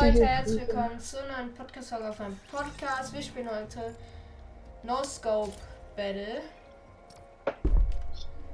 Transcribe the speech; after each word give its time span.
Leute, 0.00 0.26
herzlich 0.26 0.66
willkommen 0.66 0.98
zu 0.98 1.22
einer 1.22 1.36
neuen 1.38 1.54
Podcast-Folge 1.54 2.08
auf 2.08 2.18
meinem 2.18 2.40
Podcast. 2.50 3.12
Wir 3.14 3.22
spielen 3.22 3.48
heute 3.48 3.94
No 4.82 5.04
Scope 5.04 5.52
Battle. 5.94 6.42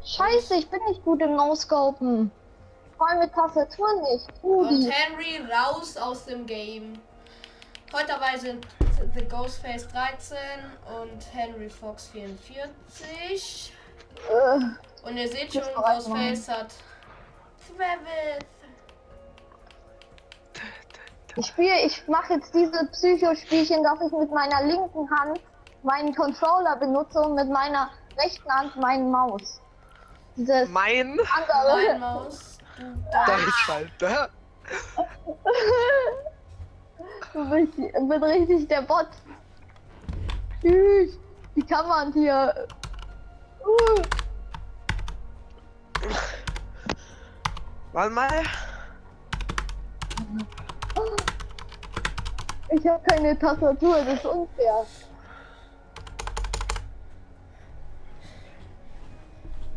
Scheiße, 0.04 0.56
ich 0.56 0.68
bin 0.68 0.80
nicht 0.88 1.02
gut 1.02 1.22
im 1.22 1.36
No-Scopen. 1.36 2.30
Vor 2.98 3.08
allem 3.08 3.20
mit 3.20 3.32
Tastatur 3.32 3.88
nicht. 4.02 4.26
Und 4.42 4.66
Rudi. 4.68 4.90
Henry 4.90 5.40
raus 5.50 5.96
aus 5.96 6.26
dem 6.26 6.44
Game. 6.44 7.00
Heute 7.94 8.08
dabei 8.08 8.36
sind 8.36 8.66
The 9.14 9.24
Ghostface 9.24 9.88
13 9.88 10.36
und 11.00 11.34
Henry 11.34 11.70
Fox 11.70 12.08
44. 12.08 13.72
Äh, 14.28 15.08
Und 15.08 15.16
ihr 15.16 15.28
seht 15.28 15.54
schon, 15.54 15.62
Ghostface 15.74 16.48
hat 16.48 16.74
Travis. 17.66 18.44
Ich 21.40 21.46
spiele, 21.46 21.80
ich 21.86 22.06
mache 22.06 22.34
jetzt 22.34 22.54
diese 22.54 22.86
Psychospielchen, 22.92 23.82
dass 23.82 23.98
ich 24.02 24.12
mit 24.12 24.30
meiner 24.30 24.62
linken 24.62 25.10
Hand 25.10 25.40
meinen 25.82 26.14
Controller 26.14 26.76
benutze 26.76 27.18
und 27.18 27.34
mit 27.34 27.48
meiner 27.48 27.88
rechten 28.22 28.50
Hand 28.50 28.76
meinen 28.76 29.10
Maus. 29.10 29.60
Dieses 30.36 30.68
Mein 30.68 31.18
andere. 31.18 31.88
Mein 31.88 32.00
Maus. 32.00 32.58
Deutschschalter. 33.26 34.28
Du 37.32 37.48
bist, 37.48 37.76
bin 37.76 38.24
richtig 38.24 38.68
der 38.68 38.82
Bot. 38.82 39.08
Tschüss. 40.60 41.16
Wie 41.54 41.62
kann 41.62 41.86
man 41.88 42.12
hier? 42.12 42.66
Uh, 43.64 44.02
Warte 47.92 48.10
mal. 48.10 48.42
Ich 52.72 52.86
habe 52.86 53.02
keine 53.08 53.38
Tastatur, 53.38 53.96
das 54.04 54.14
ist 54.14 54.26
unfair. 54.26 54.86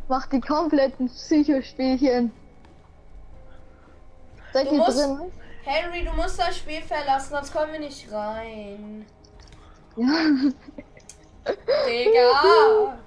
Mach 0.08 0.28
die 0.28 0.42
kompletten 0.42 1.08
Psychospielchen. 1.08 2.32
Seid 4.54 4.68
Du 4.70 4.76
ihr 4.76 4.78
musst- 4.80 4.98
drin? 5.00 5.32
Henry, 5.64 6.04
du 6.04 6.12
musst 6.14 6.38
das 6.40 6.58
Spiel 6.58 6.82
verlassen, 6.82 7.30
sonst 7.32 7.54
kommen 7.54 7.72
wir 7.72 7.80
nicht 7.80 8.12
rein. 8.12 9.06
Ja. 9.96 10.06
Digga. 11.88 12.98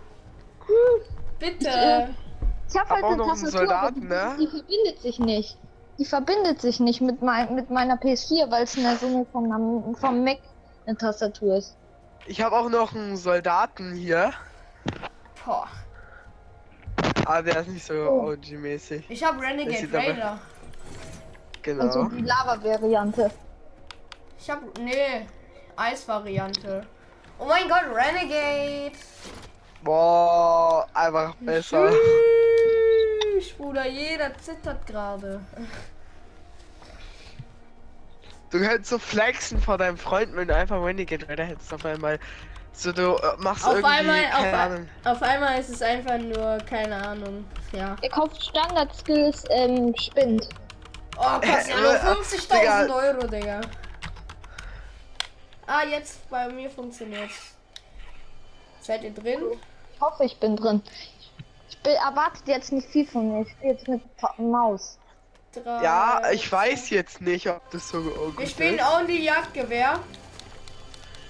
Bitte. 1.39 2.15
Ich 2.69 2.77
habe 2.77 2.89
halt 2.91 3.05
auch 3.05 3.09
eine 3.09 3.17
noch 3.19 3.29
einen 3.29 3.41
Tastatur, 3.43 3.61
aber 3.77 3.91
Soldaten, 3.93 4.01
die, 4.01 4.07
ne? 4.07 4.37
die 4.41 4.47
verbindet 4.49 5.01
sich 5.03 5.19
nicht. 5.19 5.59
Die 5.99 6.05
verbindet 6.05 6.61
sich 6.61 6.79
nicht 6.81 7.01
mit, 7.01 7.23
mein, 7.23 7.55
mit 7.55 7.71
meiner 7.71 7.97
PS4, 7.97 8.51
weil 8.51 8.65
es 8.65 8.77
eine 8.77 8.97
so 8.97 9.07
eine 9.07 9.27
vom, 9.33 9.95
vom 9.95 10.25
Mac 10.25 10.39
eine 10.87 10.97
Tastatur 10.97 11.57
ist. 11.57 11.77
Ich 12.27 12.43
habe 12.43 12.57
auch 12.57 12.69
noch 12.69 12.95
einen 12.95 13.17
Soldaten 13.17 13.95
hier. 13.95 14.33
Boah. 15.45 15.69
Aber 17.25 17.43
der 17.43 17.61
ist 17.61 17.69
nicht 17.69 17.87
so 17.87 17.95
Oh. 17.95 18.33
OG-mäßig. 18.33 19.05
Ich 19.09 19.25
habe 19.25 19.41
Renegade 19.41 19.93
Raider. 19.93 20.39
Genau. 21.63 21.85
Also 21.85 22.05
die 22.05 22.23
Lava-Variante. 22.23 23.31
Ich 24.39 24.51
habe 24.51 24.63
nee, 24.81 25.27
Eis-Variante. 25.77 26.87
Oh 27.39 27.47
mein 27.47 27.69
Gott, 27.69 27.85
Renegade. 27.93 28.97
Boah, 29.83 30.87
einfach 30.95 31.35
besser. 31.37 31.91
Tschüss, 33.37 33.53
Bruder, 33.53 33.87
jeder 33.87 34.37
zittert 34.39 34.87
gerade. 34.87 35.41
Du 38.51 38.59
könntest 38.59 38.89
so 38.89 38.99
flexen 38.99 39.61
vor 39.61 39.77
deinem 39.77 39.99
Freund, 39.99 40.35
wenn 40.35 40.49
du 40.49 40.55
einfach 40.57 40.83
Renegade 40.83 41.29
Rider 41.29 41.45
hättest 41.45 41.75
auf 41.75 41.85
einmal. 41.85 42.19
So, 42.73 42.93
du 42.93 43.17
äh, 43.17 43.37
machst 43.39 43.65
Auf 43.67 43.75
irgendwie, 43.75 43.91
einmal, 43.91 44.23
keine 44.31 44.49
auf, 44.49 44.55
Ahnung. 44.55 44.89
auf 45.05 45.23
einmal 45.23 45.61
ist 45.61 45.69
es 45.71 45.83
einfach 45.83 46.19
nur, 46.19 46.59
keine 46.69 46.97
Ahnung. 47.07 47.45
Ja. 47.73 47.97
Er 48.01 48.09
kauft 48.11 48.43
Standard-Skills, 48.43 49.45
ähm, 49.51 49.95
spinnt. 49.99 50.49
Oh, 51.19 51.41
kostet 51.41 51.69
ja 51.69 51.77
Äh, 51.77 51.81
nur 51.83 51.95
äh, 51.95 51.99
50.000 51.99 52.59
Digga. 52.59 52.95
Euro, 52.95 53.27
Digga. 53.27 53.61
Ah, 55.67 55.85
jetzt 55.85 56.29
bei 56.31 56.49
mir 56.49 56.71
funktioniert's. 56.71 57.55
Seid 58.81 59.03
ihr 59.03 59.13
drin? 59.13 59.41
Ich 59.95 60.01
hoffe, 60.01 60.25
ich 60.25 60.39
bin 60.39 60.57
drin. 60.57 60.83
Ich 61.69 61.79
bin, 61.79 61.95
erwartet 61.95 62.47
jetzt 62.47 62.73
nicht 62.73 62.89
viel 62.89 63.07
von 63.07 63.33
mir. 63.33 63.43
Ich 63.43 63.51
spiele 63.53 63.73
jetzt 63.73 63.89
mit 63.89 64.01
Maus. 64.39 64.99
Drei, 65.53 65.83
Ja, 65.83 66.23
ich 66.33 66.51
weiß 66.51 66.91
jetzt 66.91 67.21
nicht, 67.21 67.49
ob 67.49 67.69
das 67.71 67.89
so 67.89 68.01
gut 68.03 68.39
Wir 68.39 68.45
ist. 68.45 68.53
spielen 68.53 68.81
only 68.81 69.23
Jagdgewehr. 69.25 69.99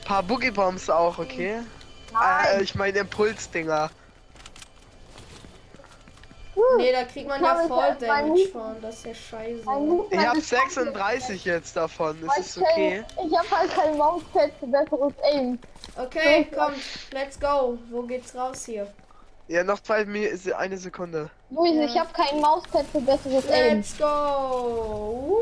Paar 0.04 0.22
Boogie 0.22 0.50
Bombs 0.50 0.88
auch, 0.90 1.18
okay? 1.18 1.56
Äh, 1.56 1.62
Nein. 2.12 2.62
ich 2.62 2.74
meine 2.74 2.98
Impulsdinger. 2.98 3.90
Nee, 6.78 6.90
da 6.90 7.04
kriegt 7.04 7.28
man 7.28 7.42
ja 7.42 7.54
voll 7.68 7.96
Damage 8.00 8.48
von. 8.50 8.80
Das 8.80 8.96
ist 8.96 9.06
ja 9.06 9.14
scheiße. 9.14 9.62
Ich 10.10 10.26
habe 10.26 10.38
ist 10.38 10.48
36 10.48 11.44
jetzt 11.44 11.76
davon. 11.76 12.16
Das 12.26 12.38
ist 12.38 12.58
okay. 12.58 13.04
Ich 13.26 13.38
habe 13.38 13.50
halt 13.50 13.74
kein 13.74 13.96
Mauspad 13.98 14.50
für 14.58 14.66
besseres 14.66 15.12
Aim. 15.22 15.58
Okay, 15.96 16.46
kommt, 16.54 16.78
let's 17.12 17.38
go. 17.38 17.78
Wo 17.90 18.02
geht's 18.02 18.34
raus 18.34 18.64
hier? 18.64 18.86
Ja, 19.48 19.62
noch 19.62 19.78
zwei 19.80 20.04
Mi 20.04 20.28
eine 20.56 20.76
Sekunde. 20.76 21.30
Luis, 21.50 21.74
Ja. 21.76 21.84
ich 21.84 21.98
habe 21.98 22.08
kein 22.12 22.40
Mauspad 22.40 22.84
für 22.90 23.00
besseres 23.00 23.48
Aim. 23.48 23.76
Let's 23.78 23.96
go. 23.96 24.04
Woo. 24.04 25.38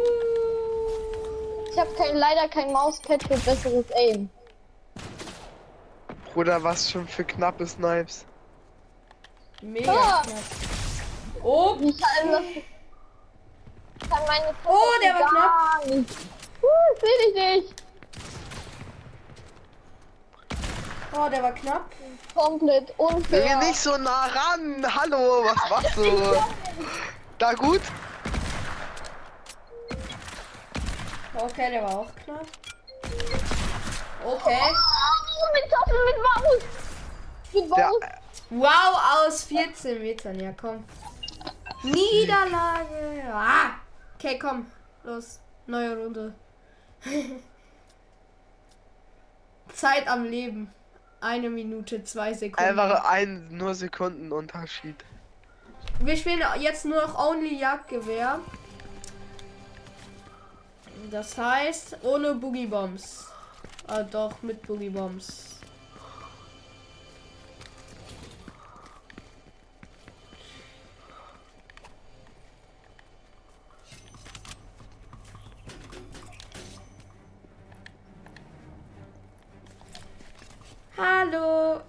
Ich 1.73 1.79
habe 1.79 1.91
kein, 1.95 2.17
leider 2.17 2.47
kein 2.49 2.73
Mauspad 2.73 3.23
für 3.23 3.37
besseres 3.39 3.87
Aim. 3.97 4.29
Bruder, 6.35 6.63
was 6.63 6.91
schon 6.91 7.09
für 7.09 7.25
knappe 7.25 7.67
Snipes. 7.67 8.27
Mega 9.63 9.93
Ah. 9.93 10.23
knapp. 10.23 10.37
Oh, 11.43 11.77
Ich 11.81 11.97
kann 12.01 12.31
das. 12.33 12.43
Ich 14.03 14.11
kann 14.11 14.23
meine 14.27 14.55
Oh, 14.67 15.01
der 15.03 15.15
war 15.15 15.21
gar 15.81 15.87
nicht. 15.87 16.11
Uh, 16.63 16.67
ich 16.95 17.01
seh 17.01 17.33
dich 17.33 17.65
nicht. 17.65 17.84
Oh, 21.17 21.29
der 21.29 21.43
war 21.43 21.53
knapp. 21.53 21.91
Komplett 22.35 22.93
unfair. 22.99 23.59
Geh 23.61 23.67
nicht 23.67 23.79
so 23.79 23.97
nah 23.97 24.27
ran. 24.27 24.85
Hallo, 24.85 25.45
was 25.45 25.71
machst 25.71 25.97
du? 25.97 26.37
Da 27.39 27.53
gut? 27.53 27.81
Okay, 31.35 31.71
der 31.71 31.83
war 31.83 31.99
auch 31.99 32.15
knapp. 32.25 32.47
Okay. 34.25 34.59
Oh, 34.71 35.47
mit 35.53 35.73
Doppel, 35.73 35.99
mit 36.07 36.17
Maus. 36.23 36.63
Mit 37.53 37.77
Der, 37.77 37.89
Maus. 37.89 38.01
Wow, 38.51 39.27
aus 39.27 39.45
14 39.45 40.01
Metern. 40.01 40.41
Ja, 40.41 40.53
komm. 40.53 40.85
Niederlage. 41.83 43.25
Ah. 43.33 43.73
Okay, 44.17 44.39
komm. 44.39 44.67
Los. 45.03 45.41
Neue 45.67 45.97
Runde. 45.97 46.35
Zeit 49.75 50.07
am 50.09 50.25
Leben. 50.25 50.73
Eine 51.25 51.49
Minute, 51.49 52.05
zwei 52.05 52.35
Sekunden. 52.35 52.69
einfach 52.69 53.07
ein 53.07 53.49
nur 53.51 53.75
Sekunden 53.75 54.31
Unterschied. 54.31 54.97
Wir 56.01 56.19
spielen 56.19 56.43
jetzt 56.61 56.85
nur 56.85 57.01
noch 57.01 57.19
Only 57.19 57.59
Jagdgewehr. 57.59 58.41
Das 61.11 61.39
heißt, 61.39 61.97
ohne 62.03 62.35
Boogie 62.35 62.67
Bombs. 62.67 63.27
Ah, 63.87 64.03
doch, 64.03 64.43
mit 64.43 64.67
Boogie 64.67 64.91
Bombs. 64.91 65.54
Hallo. 80.97 81.81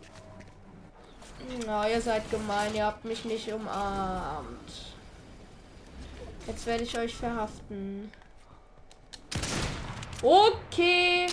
Na, 1.67 1.87
ihr 1.87 2.01
seid 2.01 2.29
gemein, 2.31 2.73
ihr 2.73 2.85
habt 2.85 3.05
mich 3.05 3.23
nicht 3.23 3.51
umarmt. 3.51 4.95
Jetzt 6.47 6.65
werde 6.65 6.83
ich 6.83 6.97
euch 6.97 7.15
verhaften. 7.15 8.11
Okay. 10.23 11.27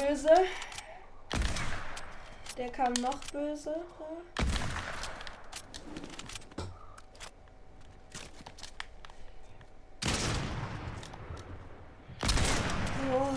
Böse. 0.00 0.34
Der 2.56 2.70
kam 2.70 2.92
noch 2.94 3.18
böse. 3.32 3.74
Oh. 13.12 13.36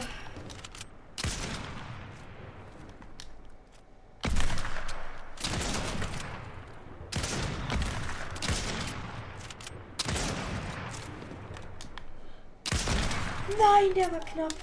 Nein, 13.57 13.93
der 13.95 14.11
war 14.11 14.19
knapp. 14.19 14.53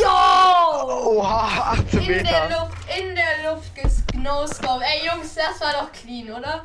Jo! 0.00 0.21
Oha, 0.82 1.72
18 1.72 2.00
In 2.00 2.06
der 2.06 2.16
Meter. 2.22 2.48
Luft, 2.50 2.98
in 2.98 3.14
der 3.14 3.52
Luft 3.52 3.74
gesnoscope. 3.74 4.84
Ey 4.84 5.06
Jungs, 5.06 5.34
das 5.34 5.60
war 5.60 5.72
doch 5.72 5.92
clean, 5.92 6.30
oder? 6.32 6.64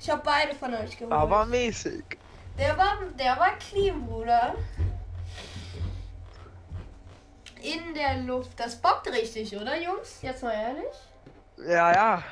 Ich 0.00 0.08
habe 0.08 0.22
beide 0.24 0.54
von 0.54 0.72
euch 0.74 0.96
geholt. 0.96 1.12
Aber 1.12 1.44
mäßig. 1.44 2.04
Der 2.58 2.76
war, 2.76 2.98
der 3.18 3.38
war 3.38 3.50
clean, 3.58 4.04
Bruder. 4.06 4.54
In 7.60 7.94
der 7.94 8.18
Luft. 8.18 8.58
Das 8.58 8.76
bockt 8.76 9.08
richtig, 9.08 9.54
oder 9.56 9.76
Jungs? 9.80 10.18
Jetzt 10.22 10.42
mal 10.42 10.52
ehrlich. 10.54 11.68
Ja, 11.68 11.92
ja, 11.92 12.22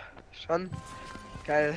schon. 0.46 0.70
Geil. 1.44 1.76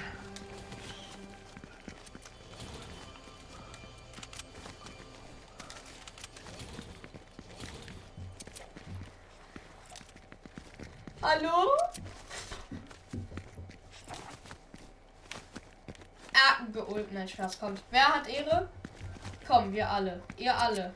Hallo? 11.21 11.75
Ah, 16.33 16.63
geholt. 16.71 17.12
Nein, 17.12 17.27
Spaß, 17.27 17.60
kommt. 17.60 17.83
Wer 17.92 18.07
hat 18.07 18.27
Ehre? 18.30 18.69
Komm, 19.45 19.74
wir 19.74 19.89
alle. 19.89 20.21
Ihr 20.38 20.56
alle. 20.56 20.94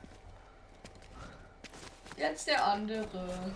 Jetzt 2.16 2.48
der 2.48 2.64
andere. 2.64 3.52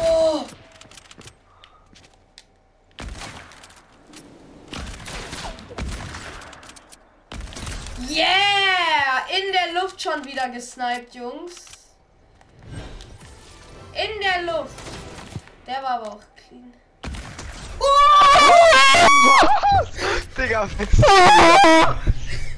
Oh! 0.00 0.44
Yeah! 8.08 9.26
In 9.36 9.52
der 9.52 9.82
Luft 9.82 10.00
schon 10.24 10.32
wieder 10.32 10.48
gesniped, 10.48 11.14
Jungs. 11.14 11.66
In 13.92 14.20
der 14.20 14.42
Luft. 14.42 14.74
Der 15.66 15.82
war 15.82 15.90
aber 15.90 16.12
auch 16.12 16.20
clean. 16.36 16.72
Digga, 20.36 20.68
was? 20.68 20.88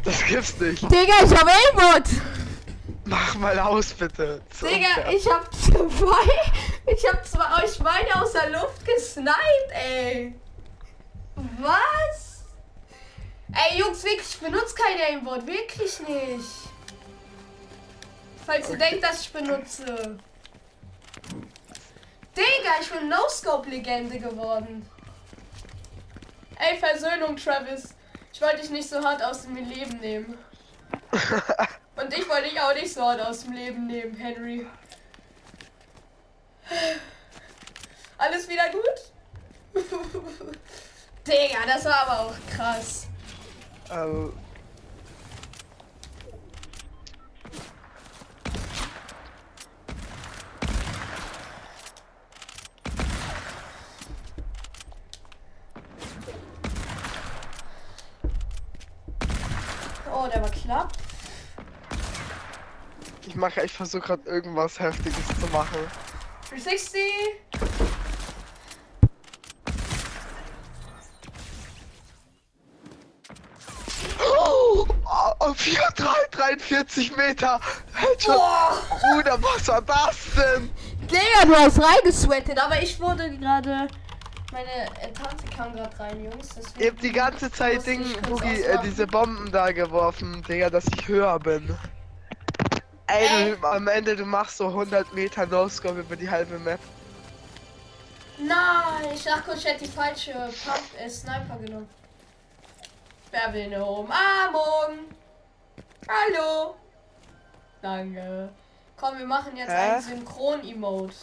Das 0.05 0.25
gibt's 0.25 0.59
nicht. 0.59 0.83
Digga, 0.83 1.15
ich 1.25 1.37
hab 1.37 1.47
Aimbot. 1.47 2.09
Mach 3.05 3.35
mal 3.37 3.57
aus, 3.59 3.93
bitte. 3.93 4.41
So 4.59 4.67
Digga, 4.67 4.89
unfair. 4.89 5.13
ich 5.13 5.29
hab 5.29 5.55
zwei. 5.55 6.31
Ich 6.87 7.07
hab 7.13 7.27
zwei 7.27 7.65
euch 7.65 7.79
beide 7.79 8.17
aus 8.21 8.33
der 8.33 8.51
Luft 8.51 8.85
gesniped, 8.85 9.71
ey. 9.71 10.35
Was? 11.59 12.45
Ey, 13.53 13.79
Jungs, 13.79 14.03
wirklich, 14.05 14.29
ich 14.29 14.39
benutze 14.39 14.75
kein 14.75 14.99
Aimbot. 15.15 15.47
Wirklich 15.47 16.01
nicht. 16.01 16.66
Falls 18.47 18.71
ihr 18.71 18.79
denkt, 18.79 19.03
dass 19.03 19.23
ich 19.23 19.33
benutze. 19.33 20.19
Digga, 22.37 22.71
ich 22.81 22.91
bin 22.91 23.09
No-Scope-Legende 23.09 24.21
geworden. 24.21 24.89
Ey, 26.57 26.79
Versöhnung, 26.79 27.37
Travis. 27.37 27.95
Ich 28.33 28.41
wollte 28.41 28.59
dich 28.59 28.71
nicht 28.71 28.89
so 28.89 29.03
hart 29.03 29.21
aus 29.25 29.43
dem 29.43 29.57
Leben 29.57 29.99
nehmen. 29.99 30.39
Und 31.97 32.13
ich 32.17 32.29
wollte 32.29 32.49
dich 32.49 32.61
auch 32.61 32.75
nicht 32.75 32.95
so 32.95 33.03
hart 33.03 33.21
aus 33.21 33.41
dem 33.45 33.53
Leben 33.53 33.87
nehmen, 33.89 34.15
Henry. 34.15 34.67
Alles 38.19 38.49
wieder 38.49 38.71
gut? 38.71 39.83
Digga, 41.27 41.67
das 41.67 41.85
war 41.85 42.07
aber 42.07 42.21
auch 42.27 42.35
krass. 42.55 43.09
ähm, 43.91 44.33
Oh, 60.13 60.29
der 60.33 60.43
war 60.43 60.51
knapp. 60.51 60.93
ich 63.27 63.35
mache, 63.47 63.65
ich 63.65 63.73
versuche 63.73 64.01
gerade 64.01 64.29
irgendwas 64.29 64.81
Heftiges 64.81 65.25
zu 65.41 65.47
machen. 65.53 65.79
360. 66.51 67.01
Oh, 74.21 74.87
oh, 75.39 75.55
4, 75.55 75.79
3, 75.95 76.07
43 76.33 77.17
Meter. 77.17 77.61
Headshot. 77.95 78.37
Bruder, 79.01 79.39
was 79.41 79.69
war 79.69 79.83
das 79.83 80.17
denn? 80.37 80.71
Digga, 81.03 81.47
du 81.47 81.55
hast 81.55 81.81
reingesweatet, 81.81 82.59
aber 82.59 82.83
ich 82.83 82.99
wurde 83.01 83.31
gerade. 83.39 83.87
Meine 84.53 84.87
äh, 85.01 85.13
Tante 85.13 85.45
kam 85.55 85.75
gerade 85.75 85.99
rein, 86.01 86.25
Jungs. 86.25 86.49
Deswegen 86.57 86.81
Ich 86.81 86.89
hab 86.89 87.01
die 87.01 87.13
ganze 87.13 87.51
Zeit 87.53 87.87
Ding, 87.87 88.05
Boogie, 88.23 88.63
äh, 88.63 88.79
diese 88.83 89.07
Bomben 89.07 89.53
da 89.53 89.71
geworfen, 89.71 90.43
Digga, 90.49 90.71
dass 90.71 90.87
ich 90.87 91.07
höher 91.07 91.39
bin. 91.39 91.77
Ey, 93.19 93.57
du, 93.57 93.67
am 93.67 93.89
Ende 93.89 94.15
du 94.15 94.27
machst 94.27 94.59
so 94.59 94.67
100 94.67 95.15
Meter 95.15 95.47
No-Scope 95.47 96.01
über 96.01 96.17
die 96.17 96.29
halbe 96.29 96.59
Map. 96.59 96.81
Nein, 98.39 99.15
ich 99.15 99.25
dachte 99.25 99.43
kurz, 99.43 99.59
ich 99.61 99.65
hätte 99.65 99.85
die 99.85 99.91
falsche 99.91 100.33
Pump, 100.33 101.01
äh, 101.01 101.09
Sniper 101.09 101.57
genommen. 101.65 101.89
Wer 103.31 103.53
will 103.55 103.63
eine 103.63 103.85
Umarmung? 103.85 105.07
Hallo? 106.07 106.77
Danke. 107.81 108.51
Komm, 108.99 109.19
wir 109.19 109.27
machen 109.27 109.57
jetzt 109.57 109.71
Hä? 109.71 109.93
einen 109.93 110.03
Synchron-Emote. 110.03 111.15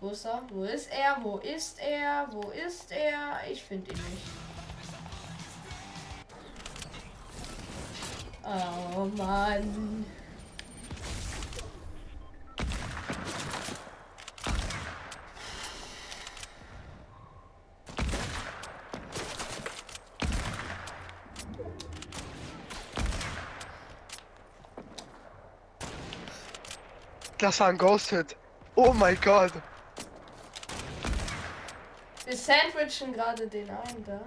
Wo 0.00 0.10
ist 0.10 0.24
er? 0.26 0.42
Wo 0.50 0.62
ist 0.62 0.92
er? 0.92 1.16
Wo 1.22 1.38
ist 1.38 1.78
er? 1.80 2.28
Wo 2.30 2.50
ist 2.50 2.92
er? 2.92 3.40
Ich 3.50 3.64
finde 3.64 3.90
ihn 3.90 4.00
nicht. 4.10 4.55
Oh 8.48 9.06
Mann. 9.16 10.04
Das 27.38 27.60
war 27.60 27.68
ein 27.68 27.78
Ghost-Hit. 27.78 28.36
Oh 28.76 28.92
mein 28.92 29.20
Gott. 29.20 29.52
Wir 32.24 32.36
sandwichen 32.36 33.12
gerade 33.12 33.46
den 33.48 33.68
einen 33.68 34.04
da. 34.04 34.20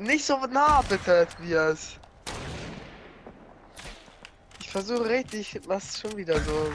Nicht 0.00 0.24
so 0.24 0.36
nah, 0.46 0.80
bitte, 0.88 1.26
Tobias. 1.36 1.98
Ich 4.60 4.70
versuche 4.70 5.08
richtig, 5.08 5.60
was 5.66 5.98
schon 5.98 6.16
wieder 6.16 6.38
so. 6.40 6.72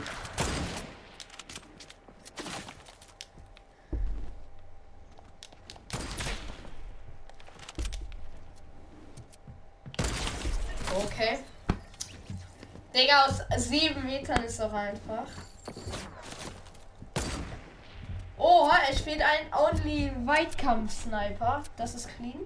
Okay. 10.94 11.40
Digga, 12.94 13.26
aus 13.26 13.42
sieben 13.56 14.04
Metern 14.06 14.44
ist 14.44 14.60
doch 14.60 14.74
einfach. 14.74 15.28
Oha, 18.38 18.80
er 18.90 18.98
spielt 18.98 19.22
ein 19.22 19.54
Only 19.54 20.12
Weitkampf-Sniper. 20.26 21.64
Das 21.78 21.96
ist 21.96 22.10
clean. 22.18 22.42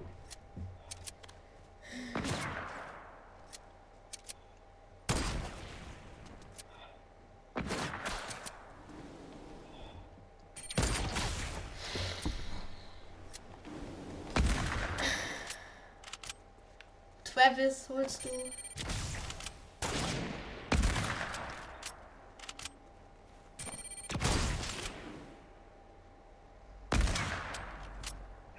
Travis 17.58 17.88
holst 17.88 18.24
du. 18.24 18.28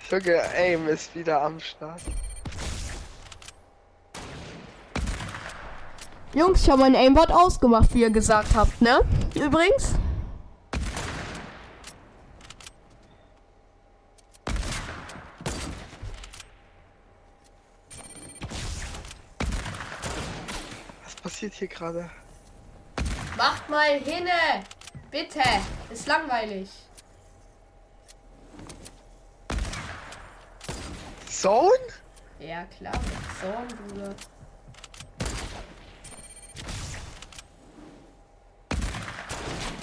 Junge, 0.09 0.41
Aim 0.55 0.87
ist 0.87 1.15
wieder 1.15 1.41
am 1.41 1.59
Start. 1.59 2.01
Jungs, 6.33 6.63
ich 6.63 6.69
habe 6.69 6.81
mein 6.81 6.95
Aimbot 6.95 7.31
ausgemacht, 7.31 7.93
wie 7.93 8.01
ihr 8.01 8.09
gesagt 8.09 8.53
habt, 8.55 8.81
ne? 8.81 9.01
Übrigens. 9.35 9.93
Was 21.03 21.15
passiert 21.15 21.48
hier 21.59 21.67
gerade? 21.67 22.09
Macht 23.37 23.69
mal 23.69 23.99
hinne! 23.99 24.63
Bitte! 25.11 25.41
Ist 25.89 26.07
langweilig. 26.07 26.69
Zone? 31.29 31.69
Ja, 32.39 32.65
klar. 32.65 32.93
So, 33.41 33.75
Bruder. 33.87 34.15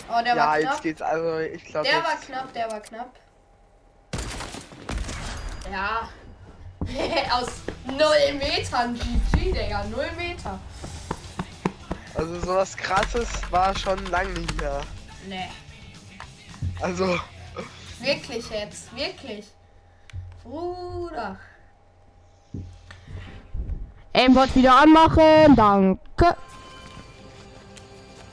Oh, 0.08 0.22
der 0.22 0.36
ja, 0.36 0.46
war 0.46 0.58
jetzt 0.58 0.68
knapp. 0.68 0.82
geht's 0.82 1.02
also, 1.02 1.38
ich 1.40 1.64
glaube 1.64 1.88
Der 1.88 2.02
war 2.04 2.12
jetzt. 2.12 2.26
knapp, 2.26 2.52
der 2.52 2.70
war 2.70 2.80
knapp. 2.80 3.12
Ja. 5.70 6.08
Aus 7.32 7.48
0 7.86 7.98
Metern, 8.34 8.94
GG, 9.32 9.52
Digga. 9.52 9.84
0 9.84 10.06
Meter. 10.16 10.60
Also 12.16 12.40
sowas 12.40 12.76
krasses 12.76 13.28
war 13.50 13.76
schon 13.78 14.04
lang 14.06 14.32
nicht 14.32 14.56
mehr. 14.60 14.80
Nee. 15.28 15.48
Also, 16.80 17.18
Wirklich 18.00 18.48
jetzt. 18.50 18.94
Wirklich. 18.96 19.46
Bruder. 20.42 21.38
Aimbot 24.14 24.54
wieder 24.54 24.76
anmachen. 24.76 25.54
Danke. 25.56 26.36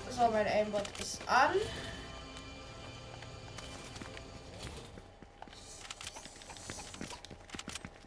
So, 0.09 0.29
mein 0.31 0.47
Aimbot 0.47 0.83
ist 0.99 1.21
an. 1.27 1.51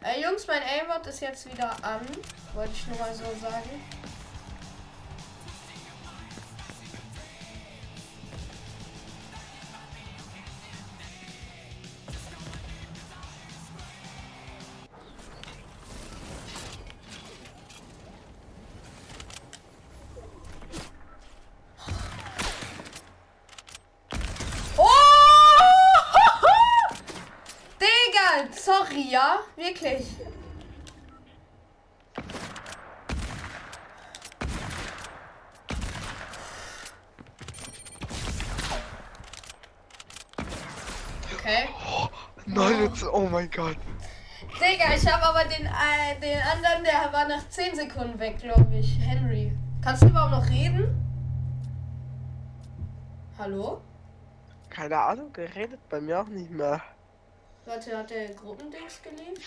Äh, 0.03 0.21
Jungs, 0.21 0.47
mein 0.47 0.61
Aimbot 0.63 1.05
ist 1.07 1.19
jetzt 1.19 1.51
wieder 1.51 1.71
an. 1.83 2.01
Wollte 2.53 2.71
ich 2.73 2.87
nur 2.87 2.97
mal 2.97 3.13
so 3.13 3.25
sagen. 3.41 3.69
Wirklich. 29.67 30.07
Okay. 41.33 41.67
neun, 42.45 42.93
oh 43.11 43.27
mein 43.29 43.49
Gott. 43.51 43.75
Digga, 44.55 44.95
ich 44.95 45.05
habe 45.05 45.23
aber 45.23 45.43
den, 45.43 45.65
äh, 45.65 46.19
den 46.21 46.39
anderen, 46.41 46.83
der 46.85 47.11
war 47.11 47.27
nach 47.27 47.49
10 47.49 47.75
Sekunden 47.75 48.17
weg, 48.19 48.37
glaube 48.39 48.73
ich. 48.73 48.97
Henry. 48.99 49.51
Kannst 49.81 50.03
du 50.03 50.07
überhaupt 50.07 50.31
noch 50.31 50.49
reden? 50.49 50.95
Hallo? 53.37 53.81
Keine 54.69 54.97
Ahnung, 54.97 55.33
geredet 55.33 55.79
bei 55.89 55.99
mir 55.99 56.21
auch 56.21 56.27
nicht 56.27 56.51
mehr. 56.51 56.81
Leute, 57.67 57.97
hat 57.97 58.09
der 58.09 58.29
Gruppendings 58.29 59.01
geliebt? 59.01 59.41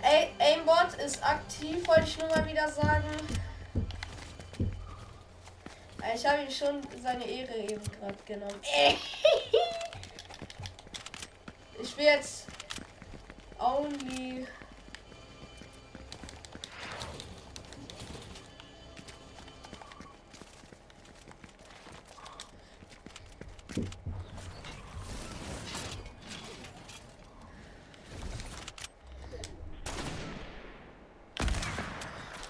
Ey, 0.00 0.28
Aimbot 0.38 0.94
ist 1.04 1.20
aktiv, 1.24 1.84
wollte 1.88 2.02
ich 2.04 2.18
nur 2.18 2.28
mal 2.28 2.46
wieder 2.46 2.68
sagen. 2.70 3.10
Ich 6.14 6.24
habe 6.24 6.42
ihm 6.44 6.50
schon 6.52 6.80
seine 7.02 7.26
Ehre 7.26 7.56
eben 7.56 7.82
gerade 7.82 8.16
genommen. 8.24 8.60
Ich 11.78 11.96
will 11.98 12.06
jetzt 12.06 12.46
only. 13.58 14.46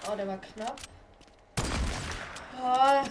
Oh, 0.09 0.15
der 0.15 0.25
war 0.25 0.37
knapp. 0.37 0.79
Oh. 2.61 3.03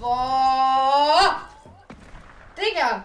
Boah! 0.00 1.48
Digga! 2.56 3.04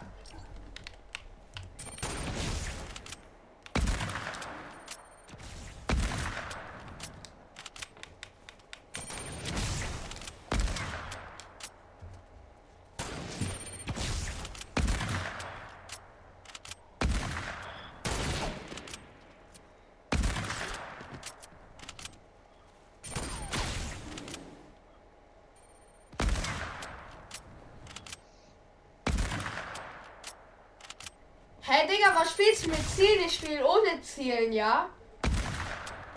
Hey 31.74 31.88
Digga, 31.88 32.13
was 32.13 32.32
spielst 32.32 32.66
du 32.66 32.70
mit 32.70 32.86
Zielen? 32.90 33.24
Ich 33.25 33.36
spiele 33.36 33.66
ohne 33.66 34.01
Zielen, 34.01 34.51
ja? 34.51 34.90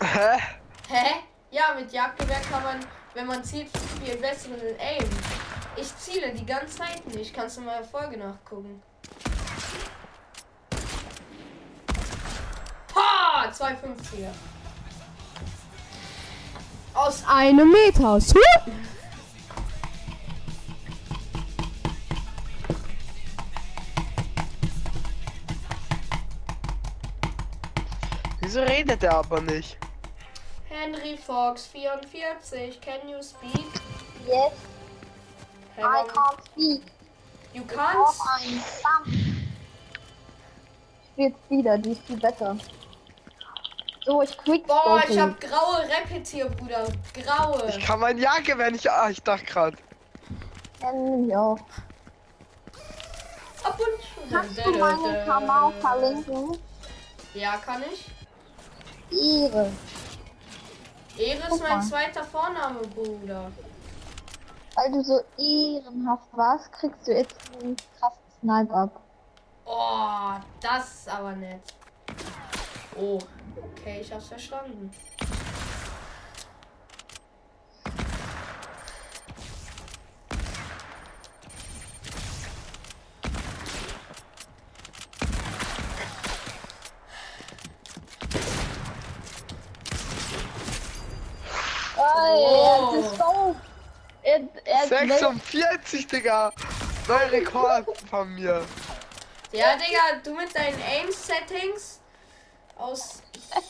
Hä? 0.01 0.37
Hä? 0.89 1.23
Ja, 1.49 1.73
mit 1.79 1.93
Jagdgewehr 1.93 2.41
kann 2.51 2.61
man, 2.61 2.85
wenn 3.13 3.25
man 3.25 3.41
zielt, 3.41 3.69
viel 4.03 4.17
besseren 4.17 4.59
Aim. 4.77 5.09
Ich 5.77 5.95
ziele 5.95 6.33
die 6.33 6.45
ganze 6.45 6.79
Zeit 6.79 7.05
nicht. 7.05 7.33
Kannst 7.33 7.55
du 7.55 7.61
mal 7.61 7.85
Folge 7.85 8.17
nachgucken. 8.17 8.83
Pa! 12.93 13.49
250er. 13.49 14.33
Aus 16.95 17.23
einem 17.29 17.71
Meter. 17.71 18.19
Swoop! 18.19 18.73
Wieso 28.55 28.67
redet 28.67 29.03
er 29.03 29.17
aber 29.17 29.41
nicht? 29.41 29.75
Henry 30.69 31.17
Fox 31.17 31.67
44. 31.67 32.79
Can 32.79 33.09
you 33.09 33.21
speak? 33.21 33.65
Yes, 34.25 34.53
Hey, 35.75 35.83
I 35.83 36.05
can't 36.07 36.41
speak. 36.45 36.81
you 37.53 37.63
can't? 37.63 38.15
Ich 41.17 41.17
jetzt 41.17 41.49
wieder, 41.49 41.77
die 41.77 41.91
ist 41.91 42.01
viel 42.03 42.15
besser. 42.15 42.55
So, 44.05 44.21
ich 44.21 44.37
quick 44.37 44.65
Boah, 44.65 45.03
ich 45.05 45.19
hab 45.19 45.37
graue 45.41 45.81
Repetier, 45.89 46.47
Bruder. 46.47 46.87
Graue. 47.13 47.67
Ich 47.67 47.85
kann 47.85 47.99
mein 47.99 48.17
Jagdgewehr 48.17 48.71
nicht. 48.71 48.89
Ah, 48.89 49.09
ich 49.09 49.21
dachte 49.21 49.43
gerade. 49.43 49.77
Ja. 51.27 51.57
Ab 53.63 53.79
und 53.79 54.29
zu. 54.29 54.33
Kannst 54.33 54.65
du 54.65 54.77
meinen 54.77 55.25
Kanal 55.25 55.73
verlinken? 55.81 56.57
Ja, 57.33 57.57
kann 57.57 57.83
ich. 57.91 58.05
Ehre. 59.11 59.71
Ehre 61.17 61.37
ist 61.39 61.49
Guck 61.49 61.61
mein 61.61 61.77
mal. 61.79 61.83
zweiter 61.85 62.23
Vorname, 62.23 62.79
Bruder. 62.93 63.51
Weil 64.75 64.91
du 64.91 65.03
so 65.03 65.21
ehrenhaft 65.37 66.27
warst, 66.33 66.71
kriegst 66.73 67.07
du 67.07 67.13
jetzt 67.15 67.35
einen 67.61 67.75
krassen 67.99 68.19
Snipe 68.41 68.73
ab. 68.73 69.01
Oh, 69.65 70.33
das 70.61 70.93
ist 70.95 71.09
aber 71.09 71.31
nett. 71.33 71.61
Oh, 72.99 73.19
okay, 73.79 74.01
ich 74.01 74.11
hab's 74.13 74.27
verstanden. 74.27 74.91
Ey, 91.97 92.01
Oh. 92.01 92.93
er 92.93 92.99
ist 92.99 93.17
so. 93.17 93.55
Er, 94.23 94.39
er 94.65 94.83
ist 94.83 94.84
wel- 94.84 94.84
46, 94.95 96.07
Digga. 96.07 96.53
Neuer 97.07 97.31
Rekord 97.31 97.85
von 98.09 98.33
mir. 98.33 98.65
Ja, 99.51 99.75
Digga, 99.75 100.21
du 100.23 100.33
mit 100.33 100.55
deinen 100.55 100.81
Aim-Settings 100.81 101.99
aus. 102.77 103.21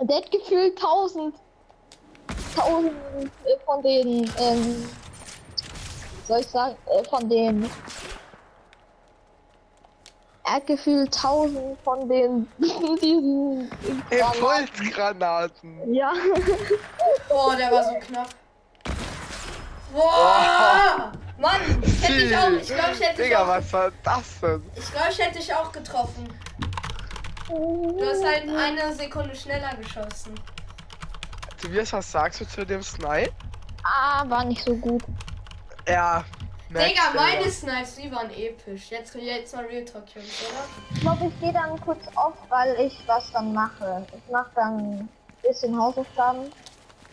Der 0.00 0.16
hat 0.16 0.30
gefühlt 0.32 0.76
1000. 0.76 1.36
1000 2.56 2.92
äh, 2.92 3.58
von 3.64 3.82
den, 3.82 4.30
ähm, 4.38 4.88
soll 6.26 6.40
ich 6.40 6.48
sagen, 6.48 6.76
äh, 6.86 7.04
von 7.04 7.28
den. 7.28 7.70
Er 10.52 10.56
hat 10.56 10.66
gefühlt 10.66 11.16
1000 11.16 11.78
von 11.82 12.06
den, 12.10 12.46
diesen. 13.00 13.70
Impulsgranaten. 14.10 15.94
Ja. 15.94 16.12
Boah, 17.26 17.56
der 17.56 17.70
war 17.70 17.82
so 17.84 17.94
knapp. 18.00 18.28
Boah! 19.94 21.10
Mann, 21.38 21.58
hätte 22.02 22.12
ich 22.12 22.36
auch. 22.36 22.50
Ich 22.50 22.66
glaube, 22.66 22.90
ich 22.92 23.00
hätte 23.00 23.22
Digga, 23.22 23.44
auch. 23.44 23.48
was 23.48 23.72
war 23.72 23.90
das 24.04 24.40
denn? 24.42 24.62
Ich 24.76 24.92
glaube, 24.92 25.06
ich 25.10 25.18
hätte 25.18 25.38
dich 25.38 25.54
auch 25.54 25.72
getroffen. 25.72 26.28
Du 27.48 28.04
hast 28.04 28.22
halt 28.22 28.46
eine 28.46 28.94
Sekunde 28.94 29.34
schneller 29.34 29.74
geschossen. 29.76 30.34
Tobias, 31.62 31.94
was 31.94 32.12
sagst 32.12 32.42
du 32.42 32.44
zu 32.46 32.66
dem 32.66 32.82
Snipe? 32.82 33.32
Ah, 33.84 34.22
war 34.28 34.44
nicht 34.44 34.62
so 34.62 34.76
gut. 34.76 35.02
Ja. 35.88 36.22
Digga, 36.80 37.02
meine. 37.14 37.50
Snipes, 37.50 37.96
die 37.96 38.10
waren 38.10 38.30
episch. 38.30 38.90
Jetzt, 38.90 39.14
jetzt 39.14 39.54
mal 39.54 39.64
Real 39.66 39.84
Talk, 39.84 40.04
Jungs, 40.14 40.42
oder? 40.48 40.64
Ich 40.94 41.00
glaube, 41.00 41.26
ich 41.26 41.40
gehe 41.40 41.52
dann 41.52 41.78
kurz 41.80 42.00
auf, 42.14 42.34
weil 42.48 42.78
ich 42.80 43.02
was 43.06 43.30
dann 43.32 43.52
mache. 43.52 44.06
Ich 44.16 44.30
mache 44.30 44.50
dann 44.54 44.78
ein 44.78 45.08
bisschen 45.42 45.78
Hausaufgaben, 45.78 46.50